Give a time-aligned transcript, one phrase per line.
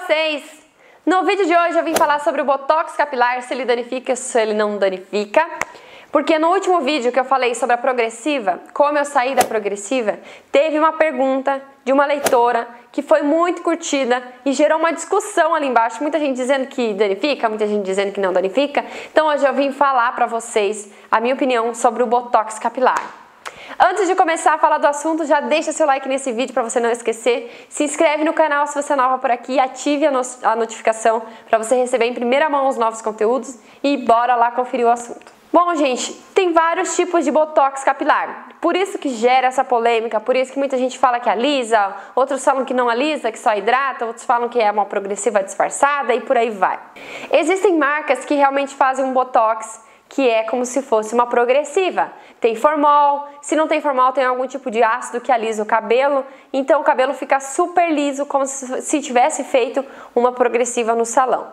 [0.00, 0.42] vocês!
[1.06, 4.40] No vídeo de hoje eu vim falar sobre o Botox capilar, se ele danifica, se
[4.40, 5.46] ele não danifica.
[6.10, 10.18] Porque no último vídeo que eu falei sobre a progressiva, como eu saí da progressiva,
[10.50, 15.68] teve uma pergunta de uma leitora que foi muito curtida e gerou uma discussão ali
[15.68, 18.84] embaixo, muita gente dizendo que danifica, muita gente dizendo que não danifica.
[19.12, 23.23] Então hoje eu vim falar para vocês a minha opinião sobre o Botox capilar.
[23.78, 26.78] Antes de começar a falar do assunto, já deixa seu like nesse vídeo para você
[26.80, 27.66] não esquecer.
[27.68, 31.22] Se inscreve no canal se você é nova por aqui, ative a, no a notificação
[31.48, 35.32] para você receber em primeira mão os novos conteúdos e bora lá conferir o assunto.
[35.52, 38.48] Bom, gente, tem vários tipos de botox capilar.
[38.60, 42.44] Por isso que gera essa polêmica, por isso que muita gente fala que alisa, outros
[42.44, 46.20] falam que não alisa, que só hidrata, outros falam que é uma progressiva disfarçada e
[46.22, 46.80] por aí vai.
[47.30, 49.80] Existem marcas que realmente fazem um botox
[50.14, 52.12] que é como se fosse uma progressiva.
[52.40, 56.24] Tem formol, se não tem formol, tem algum tipo de ácido que alisa o cabelo,
[56.52, 61.48] então o cabelo fica super liso, como se tivesse feito uma progressiva no salão.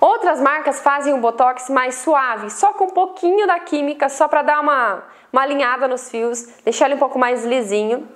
[0.00, 4.42] Outras marcas fazem um botox mais suave, só com um pouquinho da química, só para
[4.42, 5.02] dar uma,
[5.32, 8.08] uma alinhada nos fios, deixar ele um pouco mais lisinho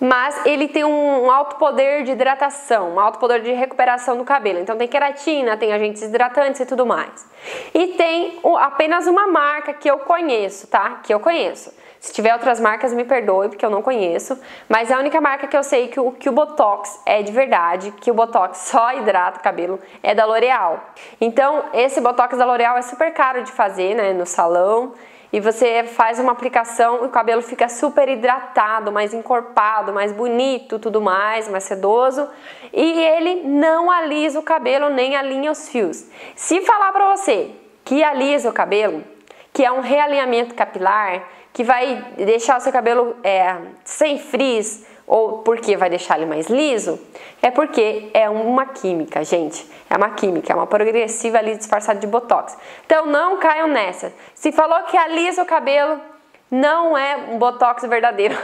[0.00, 4.58] mas ele tem um alto poder de hidratação, um alto poder de recuperação do cabelo.
[4.58, 7.28] Então tem queratina, tem agentes hidratantes e tudo mais.
[7.74, 11.00] E tem apenas uma marca que eu conheço, tá?
[11.02, 11.78] Que eu conheço.
[12.00, 14.40] Se tiver outras marcas, me perdoe, porque eu não conheço.
[14.66, 17.30] Mas é a única marca que eu sei que o, que o Botox é de
[17.30, 20.82] verdade, que o Botox só hidrata o cabelo, é da L'Oreal.
[21.20, 24.94] Então, esse Botox da L'Oreal é super caro de fazer, né, no salão
[25.32, 30.78] e você faz uma aplicação e o cabelo fica super hidratado, mais encorpado, mais bonito,
[30.78, 32.28] tudo mais, mais sedoso,
[32.72, 36.06] e ele não alisa o cabelo nem alinha os fios.
[36.34, 37.50] Se falar para você
[37.84, 39.04] que alisa o cabelo,
[39.52, 41.22] que é um realinhamento capilar,
[41.52, 46.46] que vai deixar o seu cabelo é, sem frizz, ou porque vai deixar ele mais
[46.46, 46.96] liso,
[47.42, 49.68] é porque é uma química, gente.
[49.90, 52.56] É uma química, é uma progressiva ali disfarçada de botox.
[52.86, 54.12] Então não caiam nessa.
[54.36, 56.00] Se falou que alisa o cabelo,
[56.48, 58.36] não é um botox verdadeiro.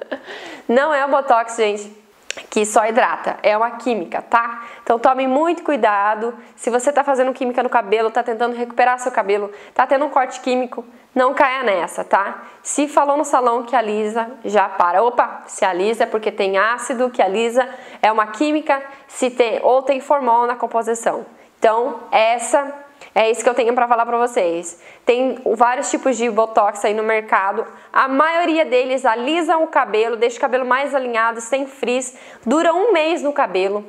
[0.66, 2.07] não é um botox, gente
[2.58, 4.64] que só hidrata, é uma química, tá?
[4.82, 6.34] Então tome muito cuidado.
[6.56, 10.08] Se você tá fazendo química no cabelo, tá tentando recuperar seu cabelo, tá tendo um
[10.08, 12.42] corte químico, não caia nessa, tá?
[12.60, 15.04] Se falou no salão que alisa, já para.
[15.04, 17.68] Opa, se alisa é porque tem ácido, que alisa
[18.02, 21.24] é uma química, se tem ou tem formol na composição.
[21.60, 22.74] Então, essa
[23.14, 24.80] é isso que eu tenho para falar para vocês.
[25.04, 27.66] Tem vários tipos de botox aí no mercado.
[27.92, 32.16] A maioria deles alisam o cabelo, deixa o cabelo mais alinhado, sem frizz,
[32.46, 33.84] dura um mês no cabelo.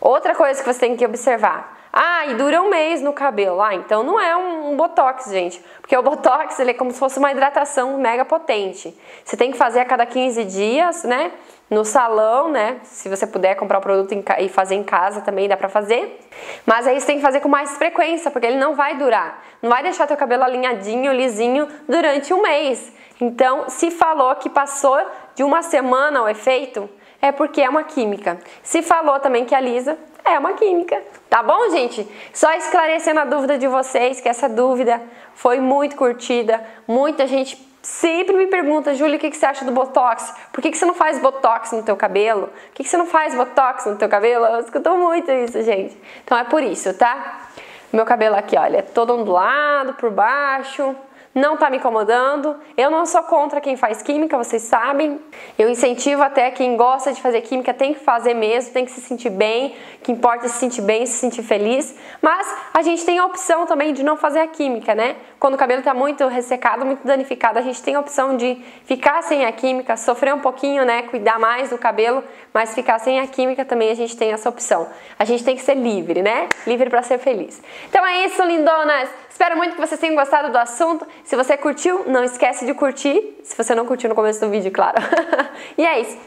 [0.00, 3.60] Outra coisa que você tem que observar: ah, e dura um mês no cabelo.
[3.60, 5.62] Ah, então não é um, botox, gente.
[5.80, 8.96] Porque o botox ele é como se fosse uma hidratação mega potente.
[9.24, 11.32] Você tem que fazer a cada 15 dias, né?
[11.68, 12.78] No salão, né?
[12.84, 16.20] Se você puder comprar o produto e fazer em casa também dá pra fazer.
[16.64, 19.42] Mas aí você tem que fazer com mais frequência, porque ele não vai durar.
[19.60, 22.92] Não vai deixar teu cabelo alinhadinho, lisinho durante um mês.
[23.20, 24.98] Então, se falou que passou
[25.34, 26.88] de uma semana o efeito,
[27.20, 28.38] é porque é uma química.
[28.62, 31.02] Se falou também que alisa, é uma química.
[31.28, 32.06] Tá bom, gente?
[32.32, 35.00] Só esclarecendo a dúvida de vocês, que essa dúvida
[35.34, 36.64] foi muito curtida.
[36.86, 40.34] Muita gente sempre me pergunta, Júlia, o que, você acha do Botox?
[40.52, 42.48] Por que, você não faz Botox no teu cabelo?
[42.48, 44.44] Por que, que você não faz Botox no teu cabelo?
[44.46, 45.96] Eu escuto muito isso, gente.
[46.24, 47.48] Então é por isso, tá?
[47.92, 50.94] Meu cabelo aqui, olha, é todo ondulado por baixo
[51.34, 52.56] não está me incomodando.
[52.76, 55.20] Eu não sou contra quem faz química, vocês sabem.
[55.58, 59.00] Eu incentivo até quem gosta de fazer química, tem que fazer mesmo, tem que se
[59.00, 61.94] sentir bem, que importa é se sentir bem, se sentir feliz.
[62.20, 65.16] Mas a gente tem a opção também de não fazer a química, né?
[65.38, 69.22] Quando o cabelo está muito ressecado, muito danificado, a gente tem a opção de ficar
[69.22, 71.02] sem a química, sofrer um pouquinho, né?
[71.02, 74.88] Cuidar mais do cabelo, mas ficar sem a química também a gente tem essa opção.
[75.18, 76.48] A gente tem que ser livre, né?
[76.66, 77.62] Livre para ser feliz.
[77.88, 79.08] Então é isso, lindonas!
[79.30, 81.06] Espero muito que vocês tenham gostado do assunto.
[81.24, 83.38] Se você curtiu, não esquece de curtir.
[83.42, 84.98] Se você não curtiu no começo do vídeo, claro.
[85.78, 86.18] e é isso.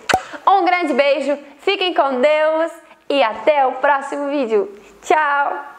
[0.48, 2.72] Um grande beijo, fiquem com Deus
[3.10, 4.72] e até o próximo vídeo.
[5.04, 5.73] Tchau!